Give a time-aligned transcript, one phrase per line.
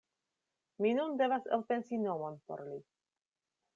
[0.85, 2.81] Mi nun devas elpensi nomon por li.